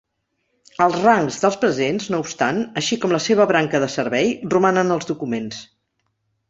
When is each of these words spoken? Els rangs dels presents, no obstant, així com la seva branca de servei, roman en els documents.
Els 0.85 0.95
rangs 1.03 1.37
dels 1.43 1.57
presents, 1.65 2.09
no 2.15 2.21
obstant, 2.25 2.63
així 2.83 2.99
com 3.05 3.15
la 3.17 3.23
seva 3.29 3.49
branca 3.55 3.83
de 3.85 3.93
servei, 3.99 4.35
roman 4.57 4.85
en 4.87 4.95
els 4.99 5.11
documents. 5.13 5.67